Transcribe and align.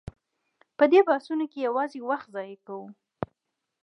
په 0.77 0.83
دې 0.91 0.99
بحثونو 1.09 1.45
کې 1.51 1.59
یوازې 1.67 1.99
وخت 2.09 2.27
ضایع 2.35 2.57
کوو. 2.65 2.87